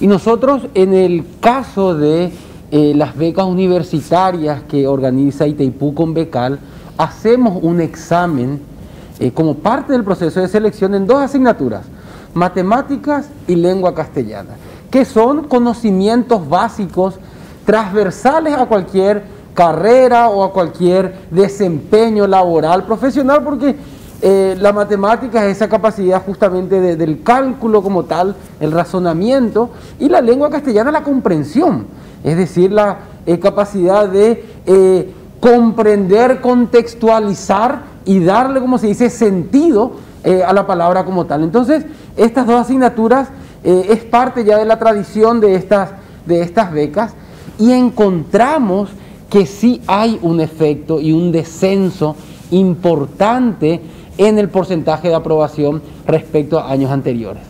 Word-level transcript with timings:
Y 0.00 0.06
nosotros 0.06 0.62
en 0.74 0.92
el 0.92 1.24
caso 1.40 1.94
de 1.94 2.32
eh, 2.70 2.92
las 2.96 3.16
becas 3.16 3.46
universitarias 3.46 4.62
que 4.68 4.88
organiza 4.88 5.46
Itaipú 5.46 5.94
con 5.94 6.12
Becal, 6.12 6.58
hacemos 6.98 7.62
un 7.62 7.80
examen 7.80 8.60
eh, 9.20 9.30
como 9.30 9.54
parte 9.54 9.92
del 9.92 10.02
proceso 10.02 10.40
de 10.40 10.48
selección 10.48 10.94
en 10.94 11.06
dos 11.06 11.18
asignaturas, 11.18 11.86
matemáticas 12.34 13.28
y 13.46 13.54
lengua 13.54 13.94
castellana, 13.94 14.56
que 14.90 15.04
son 15.04 15.44
conocimientos 15.44 16.48
básicos 16.48 17.14
transversales 17.64 18.54
a 18.54 18.66
cualquier 18.66 19.22
carrera 19.54 20.28
o 20.28 20.42
a 20.42 20.52
cualquier 20.52 21.14
desempeño 21.30 22.26
laboral, 22.26 22.84
profesional, 22.84 23.44
porque 23.44 23.76
eh, 24.26 24.56
la 24.58 24.72
matemática 24.72 25.44
es 25.44 25.58
esa 25.58 25.68
capacidad 25.68 26.24
justamente 26.24 26.80
del 26.96 27.22
cálculo 27.22 27.82
como 27.82 28.04
tal, 28.04 28.34
el 28.58 28.72
razonamiento, 28.72 29.68
y 30.00 30.08
la 30.08 30.22
lengua 30.22 30.48
castellana 30.48 30.90
la 30.90 31.02
comprensión, 31.02 31.84
es 32.24 32.34
decir, 32.34 32.72
la 32.72 33.00
eh, 33.26 33.38
capacidad 33.38 34.08
de 34.08 34.42
eh, 34.64 35.12
comprender, 35.40 36.40
contextualizar 36.40 37.82
y 38.06 38.20
darle, 38.20 38.60
como 38.60 38.78
se 38.78 38.86
dice, 38.86 39.10
sentido 39.10 39.92
a 40.46 40.54
la 40.54 40.66
palabra 40.66 41.04
como 41.04 41.26
tal. 41.26 41.42
Entonces, 41.42 41.84
estas 42.16 42.46
dos 42.46 42.58
asignaturas 42.58 43.28
es 43.62 44.04
parte 44.04 44.42
ya 44.42 44.56
de 44.56 44.64
la 44.64 44.78
tradición 44.78 45.38
de 45.38 45.54
estas, 45.54 45.90
de 46.24 46.40
estas 46.40 46.72
becas 46.72 47.12
y 47.58 47.72
encontramos 47.72 48.88
que 49.28 49.44
sí 49.44 49.82
hay 49.86 50.18
un 50.22 50.40
efecto 50.40 50.98
y 50.98 51.12
un 51.12 51.30
descenso 51.30 52.16
importante 52.50 53.82
en 54.18 54.38
el 54.38 54.48
porcentaje 54.48 55.08
de 55.08 55.14
aprobación 55.14 55.82
respecto 56.06 56.58
a 56.58 56.70
años 56.70 56.90
anteriores. 56.90 57.42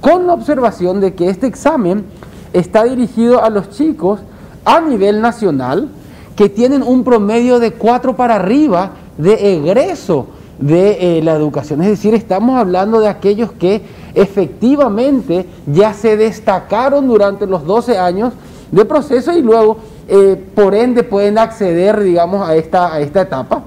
Con 0.00 0.26
la 0.26 0.34
observación 0.34 1.00
de 1.00 1.14
que 1.14 1.28
este 1.28 1.46
examen 1.46 2.04
está 2.52 2.84
dirigido 2.84 3.42
a 3.42 3.50
los 3.50 3.70
chicos 3.70 4.20
a 4.64 4.80
nivel 4.80 5.20
nacional 5.20 5.88
que 6.36 6.48
tienen 6.48 6.82
un 6.82 7.04
promedio 7.04 7.58
de 7.58 7.72
4 7.72 8.16
para 8.16 8.36
arriba 8.36 8.92
de 9.18 9.56
egreso 9.56 10.26
de 10.58 11.18
eh, 11.18 11.22
la 11.22 11.34
educación. 11.34 11.82
Es 11.82 11.88
decir, 11.88 12.14
estamos 12.14 12.58
hablando 12.58 13.00
de 13.00 13.08
aquellos 13.08 13.52
que 13.52 13.82
efectivamente 14.14 15.46
ya 15.66 15.92
se 15.92 16.16
destacaron 16.16 17.08
durante 17.08 17.46
los 17.46 17.64
12 17.64 17.98
años 17.98 18.32
de 18.70 18.84
proceso 18.84 19.32
y 19.32 19.42
luego, 19.42 19.78
eh, 20.08 20.42
por 20.54 20.74
ende, 20.74 21.02
pueden 21.02 21.38
acceder, 21.38 22.00
digamos, 22.00 22.48
a 22.48 22.56
esta, 22.56 22.94
a 22.94 23.00
esta 23.00 23.22
etapa. 23.22 23.64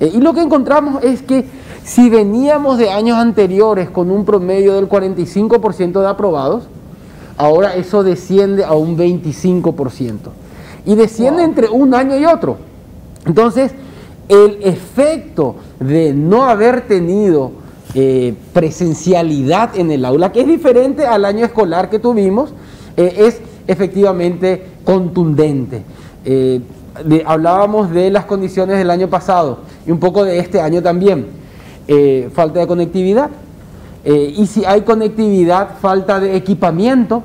Eh, 0.00 0.10
y 0.14 0.20
lo 0.20 0.32
que 0.32 0.40
encontramos 0.40 1.02
es 1.04 1.22
que 1.22 1.46
si 1.90 2.08
veníamos 2.08 2.78
de 2.78 2.88
años 2.88 3.18
anteriores 3.18 3.90
con 3.90 4.12
un 4.12 4.24
promedio 4.24 4.74
del 4.74 4.88
45% 4.88 6.00
de 6.00 6.06
aprobados, 6.06 6.68
ahora 7.36 7.74
eso 7.74 8.04
desciende 8.04 8.64
a 8.64 8.74
un 8.74 8.96
25%. 8.96 10.18
Y 10.86 10.94
desciende 10.94 11.42
entre 11.42 11.68
un 11.68 11.92
año 11.92 12.16
y 12.16 12.26
otro. 12.26 12.58
Entonces, 13.26 13.72
el 14.28 14.58
efecto 14.62 15.56
de 15.80 16.14
no 16.14 16.44
haber 16.44 16.82
tenido 16.86 17.50
eh, 17.94 18.34
presencialidad 18.52 19.76
en 19.76 19.90
el 19.90 20.04
aula, 20.04 20.30
que 20.30 20.42
es 20.42 20.46
diferente 20.46 21.04
al 21.04 21.24
año 21.24 21.44
escolar 21.44 21.90
que 21.90 21.98
tuvimos, 21.98 22.50
eh, 22.96 23.14
es 23.18 23.40
efectivamente 23.66 24.64
contundente. 24.84 25.82
Eh, 26.24 26.60
hablábamos 27.26 27.90
de 27.90 28.12
las 28.12 28.26
condiciones 28.26 28.78
del 28.78 28.90
año 28.90 29.08
pasado 29.08 29.58
y 29.84 29.90
un 29.90 29.98
poco 29.98 30.24
de 30.24 30.38
este 30.38 30.60
año 30.60 30.80
también. 30.80 31.39
Eh, 31.92 32.30
falta 32.32 32.60
de 32.60 32.68
conectividad. 32.68 33.30
Eh, 34.04 34.32
y 34.36 34.46
si 34.46 34.64
hay 34.64 34.82
conectividad, 34.82 35.70
falta 35.80 36.20
de 36.20 36.36
equipamiento. 36.36 37.24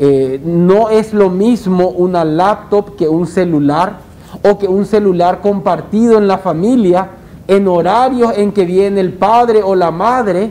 Eh, 0.00 0.40
no 0.44 0.90
es 0.90 1.14
lo 1.14 1.30
mismo 1.30 1.90
una 1.90 2.24
laptop 2.24 2.96
que 2.96 3.08
un 3.08 3.28
celular 3.28 3.98
o 4.42 4.58
que 4.58 4.66
un 4.66 4.86
celular 4.86 5.40
compartido 5.40 6.18
en 6.18 6.26
la 6.26 6.38
familia 6.38 7.10
en 7.46 7.68
horarios 7.68 8.36
en 8.36 8.50
que 8.50 8.64
viene 8.64 9.00
el 9.00 9.12
padre 9.12 9.62
o 9.62 9.76
la 9.76 9.92
madre. 9.92 10.50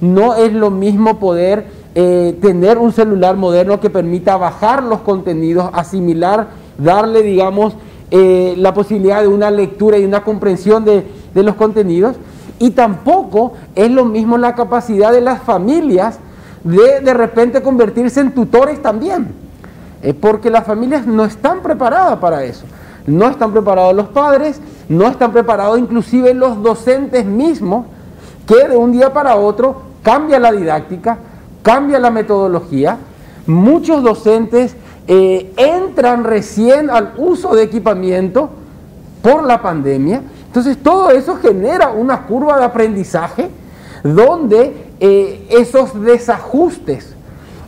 No 0.00 0.34
es 0.34 0.52
lo 0.52 0.72
mismo 0.72 1.20
poder 1.20 1.78
tener 1.94 2.78
un 2.78 2.92
celular 2.92 3.36
moderno 3.36 3.80
que 3.80 3.90
permita 3.90 4.36
bajar 4.36 4.84
los 4.84 5.00
contenidos, 5.00 5.68
asimilar, 5.72 6.46
darle, 6.76 7.22
digamos, 7.22 7.74
la 8.12 8.72
posibilidad 8.72 9.20
de 9.20 9.26
una 9.26 9.50
lectura 9.50 9.98
y 9.98 10.04
una 10.04 10.22
comprensión 10.22 10.84
de, 10.84 11.04
de 11.34 11.42
los 11.42 11.56
contenidos 11.56 12.14
y 12.58 12.70
tampoco 12.70 13.52
es 13.74 13.90
lo 13.90 14.04
mismo 14.04 14.38
la 14.38 14.54
capacidad 14.54 15.12
de 15.12 15.20
las 15.20 15.42
familias 15.42 16.18
de 16.64 17.00
de 17.00 17.14
repente 17.14 17.62
convertirse 17.62 18.20
en 18.20 18.32
tutores 18.32 18.82
también. 18.82 19.28
Porque 20.20 20.50
las 20.50 20.64
familias 20.64 21.06
no 21.06 21.24
están 21.24 21.60
preparadas 21.60 22.18
para 22.18 22.44
eso. 22.44 22.64
No 23.06 23.28
están 23.28 23.52
preparados 23.52 23.94
los 23.94 24.08
padres, 24.08 24.60
no 24.88 25.08
están 25.08 25.32
preparados 25.32 25.78
inclusive 25.78 26.34
los 26.34 26.62
docentes 26.62 27.24
mismos, 27.24 27.86
que 28.46 28.68
de 28.68 28.76
un 28.76 28.92
día 28.92 29.12
para 29.12 29.36
otro 29.36 29.82
cambia 30.02 30.38
la 30.38 30.52
didáctica, 30.52 31.18
cambia 31.62 31.98
la 31.98 32.10
metodología. 32.10 32.98
Muchos 33.46 34.02
docentes 34.02 34.76
eh, 35.06 35.52
entran 35.56 36.24
recién 36.24 36.90
al 36.90 37.14
uso 37.16 37.54
de 37.54 37.62
equipamiento 37.62 38.50
por 39.22 39.44
la 39.44 39.60
pandemia 39.62 40.22
entonces 40.58 40.82
todo 40.82 41.10
eso 41.12 41.36
genera 41.36 41.90
una 41.90 42.26
curva 42.26 42.58
de 42.58 42.64
aprendizaje 42.64 43.48
donde 44.02 44.88
eh, 44.98 45.46
esos 45.50 46.00
desajustes 46.02 47.14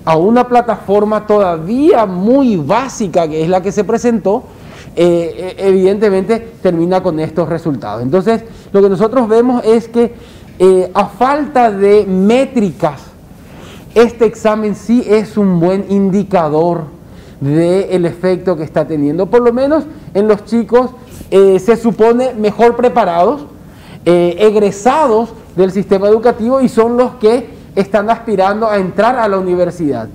a 0.04 0.16
una 0.16 0.48
plataforma 0.48 1.24
todavía 1.24 2.04
muy 2.04 2.56
básica, 2.56 3.28
que 3.28 3.44
es 3.44 3.48
la 3.48 3.62
que 3.62 3.70
se 3.70 3.84
presentó, 3.84 4.42
eh, 4.96 5.54
eh, 5.56 5.68
evidentemente 5.68 6.54
termina 6.60 7.00
con 7.00 7.20
estos 7.20 7.48
resultados. 7.48 8.02
Entonces, 8.02 8.42
lo 8.72 8.82
que 8.82 8.88
nosotros 8.88 9.28
vemos 9.28 9.64
es 9.64 9.86
que 9.86 10.12
a 10.92 11.06
falta 11.06 11.70
de 11.70 12.06
métricas, 12.06 13.02
este 13.94 14.26
examen 14.26 14.74
sí 14.74 15.04
es 15.06 15.36
un 15.36 15.60
buen 15.60 15.86
indicador 15.90 16.84
del 17.40 18.04
efecto 18.04 18.56
que 18.56 18.64
está 18.64 18.84
teniendo, 18.84 19.26
por 19.26 19.42
lo 19.42 19.52
menos 19.52 19.84
en 20.12 20.28
los 20.28 20.44
chicos 20.44 20.90
eh, 21.30 21.60
se 21.60 21.76
supone 21.76 22.34
mejor 22.34 22.74
preparados, 22.74 23.42
eh, 24.04 24.34
egresados 24.40 25.28
del 25.54 25.70
sistema 25.70 26.08
educativo 26.08 26.60
y 26.60 26.68
son 26.68 26.96
los 26.96 27.14
que 27.14 27.48
están 27.76 28.10
aspirando 28.10 28.68
a 28.68 28.78
entrar 28.78 29.16
a 29.16 29.28
la 29.28 29.38
universidad. 29.38 30.08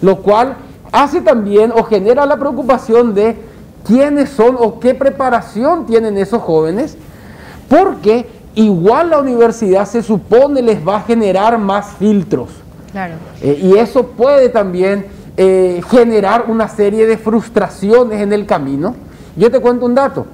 Lo 0.00 0.22
cual 0.22 0.56
hace 0.90 1.20
también 1.20 1.72
o 1.72 1.82
genera 1.84 2.24
la 2.24 2.38
preocupación 2.38 3.14
de 3.14 3.36
quiénes 3.84 4.30
son 4.30 4.56
o 4.58 4.80
qué 4.80 4.94
preparación 4.94 5.84
tienen 5.84 6.16
esos 6.16 6.40
jóvenes, 6.40 6.96
porque 7.68 8.26
igual 8.54 9.10
la 9.10 9.18
universidad 9.18 9.86
se 9.86 10.02
supone 10.02 10.62
les 10.62 10.86
va 10.86 10.96
a 10.96 11.00
generar 11.02 11.58
más 11.58 11.92
filtros. 11.98 12.48
Eh, 13.42 13.60
y 13.62 13.76
eso 13.76 14.06
puede 14.06 14.48
también 14.48 15.06
generar 15.88 16.44
una 16.48 16.68
serie 16.68 17.06
de 17.06 17.16
frustraciones 17.16 18.20
en 18.20 18.32
el 18.34 18.44
camino. 18.46 18.94
Yo 19.34 19.50
te 19.50 19.60
cuento 19.60 19.86
un 19.86 19.94
dato 19.94 20.26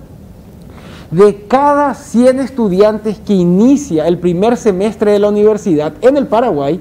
de 1.10 1.46
cada 1.48 1.94
100 1.94 2.40
estudiantes 2.40 3.18
que 3.18 3.32
inicia 3.32 4.06
el 4.06 4.18
primer 4.18 4.56
semestre 4.56 5.12
de 5.12 5.18
la 5.18 5.28
universidad 5.28 5.94
en 6.02 6.16
el 6.16 6.26
Paraguay, 6.26 6.80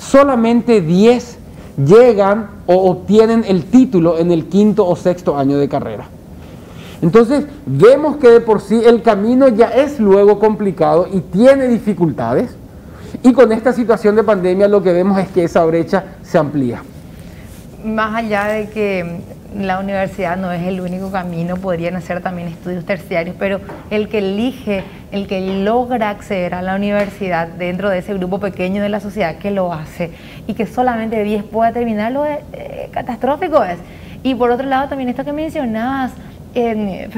solamente 0.00 0.80
10 0.80 1.38
llegan 1.86 2.50
o 2.66 2.90
obtienen 2.90 3.44
el 3.46 3.64
título 3.64 4.18
en 4.18 4.30
el 4.32 4.46
quinto 4.46 4.86
o 4.86 4.96
sexto 4.96 5.36
año 5.36 5.58
de 5.58 5.68
carrera. 5.68 6.06
Entonces 7.00 7.46
vemos 7.66 8.16
que 8.16 8.28
de 8.28 8.40
por 8.40 8.60
sí 8.60 8.80
el 8.84 9.02
camino 9.02 9.48
ya 9.48 9.68
es 9.68 9.98
luego 9.98 10.38
complicado 10.38 11.08
y 11.12 11.20
tiene 11.20 11.66
dificultades 11.68 12.56
y 13.22 13.32
con 13.32 13.52
esta 13.52 13.72
situación 13.72 14.16
de 14.16 14.22
pandemia 14.22 14.68
lo 14.68 14.82
que 14.82 14.92
vemos 14.92 15.18
es 15.18 15.28
que 15.28 15.44
esa 15.44 15.64
brecha 15.64 16.04
se 16.22 16.38
amplía. 16.38 16.82
Más 17.84 18.14
allá 18.14 18.44
de 18.44 18.68
que 18.70 19.20
la 19.56 19.78
universidad 19.78 20.36
no 20.36 20.52
es 20.52 20.62
el 20.62 20.80
único 20.80 21.10
camino, 21.10 21.56
podrían 21.56 21.96
hacer 21.96 22.20
también 22.20 22.48
estudios 22.48 22.84
terciarios, 22.84 23.36
pero 23.38 23.60
el 23.90 24.08
que 24.08 24.18
elige, 24.18 24.84
el 25.10 25.26
que 25.26 25.40
logra 25.40 26.10
acceder 26.10 26.54
a 26.54 26.62
la 26.62 26.76
universidad 26.76 27.48
dentro 27.48 27.90
de 27.90 27.98
ese 27.98 28.14
grupo 28.14 28.38
pequeño 28.38 28.82
de 28.82 28.88
la 28.88 29.00
sociedad 29.00 29.36
que 29.38 29.50
lo 29.50 29.72
hace 29.72 30.10
y 30.46 30.54
que 30.54 30.66
solamente 30.66 31.22
10 31.22 31.44
pueda 31.44 31.72
terminarlo, 31.72 32.24
es, 32.24 32.38
eh, 32.52 32.88
catastrófico 32.92 33.62
es. 33.64 33.78
Y 34.22 34.34
por 34.34 34.50
otro 34.50 34.66
lado 34.66 34.88
también 34.88 35.08
esto 35.08 35.24
que 35.24 35.32
mencionabas, 35.32 36.12
eh, 36.54 37.08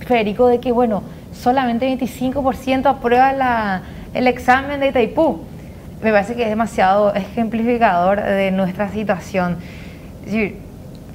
Federico, 0.00 0.48
de 0.48 0.60
que 0.60 0.72
bueno, 0.72 1.02
solamente 1.32 1.86
25% 1.86 2.86
aprueba 2.86 3.82
el 4.14 4.26
examen 4.26 4.80
de 4.80 4.88
Itaipú. 4.88 5.40
Me 6.02 6.12
parece 6.12 6.34
que 6.34 6.44
es 6.44 6.48
demasiado 6.48 7.14
ejemplificador 7.14 8.22
de 8.22 8.50
nuestra 8.50 8.88
situación. 8.90 9.58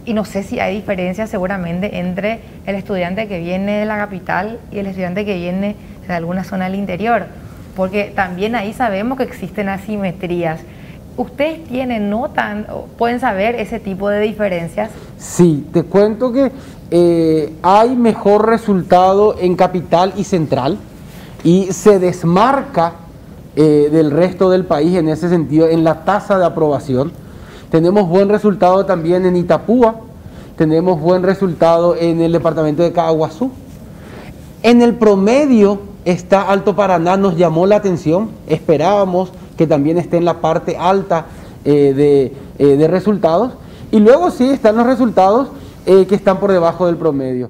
Y 0.06 0.13
no 0.13 0.25
sé 0.25 0.44
si 0.44 0.60
hay 0.60 0.75
diferencia 0.75 1.28
seguramente 1.28 2.00
entre 2.00 2.40
el 2.66 2.75
estudiante 2.75 3.28
que 3.28 3.40
viene 3.40 3.80
de 3.80 3.86
la 3.86 3.98
capital 3.98 4.60
y 4.72 4.80
el 4.80 4.88
estudiante 4.88 5.25
que 5.25 5.36
viene 5.36 5.75
de 6.07 6.13
alguna 6.13 6.44
zona 6.44 6.66
del 6.66 6.75
interior, 6.75 7.25
porque 7.75 8.12
también 8.16 8.56
ahí 8.56 8.74
sabemos 8.74 9.18
que 9.18 9.24
existen 9.24 9.69
asimetrías. 9.69 10.62
¿Ustedes 11.18 11.63
tienen, 11.63 12.10
notan, 12.10 12.68
pueden 12.98 13.19
saber 13.19 13.56
ese 13.56 13.80
tipo 13.80 14.10
de 14.10 14.19
diferencias? 14.19 14.92
Sí, 15.18 15.66
te 15.72 15.84
cuento 15.84 16.31
que 16.31 16.51
eh, 16.92 17.54
hay 17.63 17.96
mejor 17.96 18.48
resultado 18.48 19.38
en 19.40 19.56
capital 19.56 20.13
y 20.18 20.25
central 20.25 20.78
y 21.44 21.72
se 21.72 22.00
desmarca 22.00 22.94
eh, 23.56 23.90
del 23.92 24.12
resto 24.12 24.50
del 24.50 24.66
país 24.66 24.98
en 24.98 25.08
ese 25.08 25.30
sentido 25.30 25.68
en 25.69 25.84
la 25.84 26.04
tasa 26.04 26.38
de 26.38 26.46
aprobación. 26.46 27.13
Tenemos 27.75 28.07
buen 28.07 28.30
resultado 28.30 28.86
también 28.86 29.25
en 29.25 29.36
Itapúa, 29.36 29.95
tenemos 30.56 30.98
buen 31.01 31.24
resultado 31.24 31.94
en 31.98 32.22
el 32.22 32.31
departamento 32.31 32.83
de 32.83 32.94
Caguazú. 32.94 33.51
En 34.63 34.81
el 34.81 34.95
promedio 34.95 35.81
está 36.06 36.44
Alto 36.44 36.74
Paraná, 36.77 37.18
nos 37.18 37.36
llamó 37.36 37.68
la 37.68 37.75
atención, 37.75 38.30
esperábamos 38.48 39.33
que 39.57 39.68
también 39.68 39.98
esté 39.98 40.16
en 40.16 40.24
la 40.24 40.39
parte 40.39 40.77
alta 40.77 41.25
eh, 41.66 42.31
de 42.57 42.88
resultados. 42.88 43.51
Y 43.92 44.00
luego 44.00 44.31
sí 44.31 44.48
están 44.48 44.77
los 44.77 44.86
resultados 44.86 45.50
eh, 45.86 46.06
que 46.07 46.16
están 46.16 46.39
por 46.39 46.54
debajo 46.54 46.86
del 46.86 46.95
promedio. 46.95 47.50